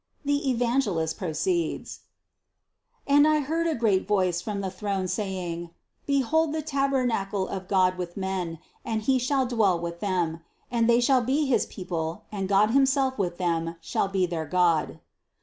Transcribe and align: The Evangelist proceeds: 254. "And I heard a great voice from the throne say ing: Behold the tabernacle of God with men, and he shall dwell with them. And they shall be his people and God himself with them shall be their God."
The 0.25 0.49
Evangelist 0.49 1.15
proceeds: 1.19 1.99
254. 3.05 3.15
"And 3.15 3.27
I 3.27 3.45
heard 3.47 3.67
a 3.67 3.77
great 3.77 4.07
voice 4.07 4.41
from 4.41 4.61
the 4.61 4.71
throne 4.71 5.07
say 5.07 5.37
ing: 5.37 5.69
Behold 6.07 6.53
the 6.53 6.63
tabernacle 6.63 7.47
of 7.47 7.67
God 7.67 7.99
with 7.99 8.17
men, 8.17 8.57
and 8.83 9.03
he 9.03 9.19
shall 9.19 9.45
dwell 9.45 9.79
with 9.79 9.99
them. 9.99 10.39
And 10.71 10.89
they 10.89 11.01
shall 11.01 11.21
be 11.21 11.45
his 11.45 11.67
people 11.67 12.23
and 12.31 12.49
God 12.49 12.71
himself 12.71 13.19
with 13.19 13.37
them 13.37 13.75
shall 13.79 14.07
be 14.07 14.25
their 14.25 14.47
God." 14.47 14.99